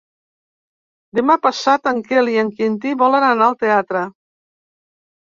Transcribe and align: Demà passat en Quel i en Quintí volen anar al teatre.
Demà 1.19 1.35
passat 1.43 1.91
en 1.93 2.03
Quel 2.09 2.33
i 2.33 2.41
en 2.47 2.51
Quintí 2.57 2.97
volen 3.05 3.29
anar 3.31 3.49
al 3.53 3.63
teatre. 3.63 4.07